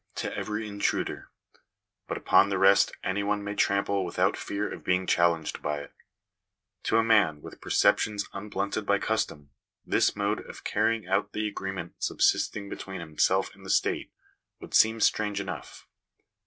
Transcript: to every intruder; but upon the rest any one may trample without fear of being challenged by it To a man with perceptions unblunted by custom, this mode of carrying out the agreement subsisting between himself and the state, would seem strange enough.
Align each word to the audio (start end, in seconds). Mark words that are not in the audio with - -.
to 0.15 0.35
every 0.35 0.67
intruder; 0.67 1.29
but 2.07 2.17
upon 2.17 2.49
the 2.49 2.57
rest 2.57 2.91
any 3.03 3.21
one 3.21 3.43
may 3.43 3.53
trample 3.53 4.03
without 4.03 4.35
fear 4.35 4.67
of 4.67 4.83
being 4.83 5.05
challenged 5.05 5.61
by 5.61 5.77
it 5.79 5.93
To 6.85 6.97
a 6.97 7.03
man 7.03 7.39
with 7.43 7.61
perceptions 7.61 8.25
unblunted 8.33 8.83
by 8.83 8.97
custom, 8.97 9.51
this 9.85 10.15
mode 10.15 10.39
of 10.49 10.63
carrying 10.63 11.07
out 11.07 11.33
the 11.33 11.47
agreement 11.47 12.01
subsisting 12.01 12.67
between 12.67 12.99
himself 12.99 13.53
and 13.53 13.63
the 13.63 13.69
state, 13.69 14.11
would 14.59 14.73
seem 14.73 15.01
strange 15.01 15.39
enough. 15.39 15.87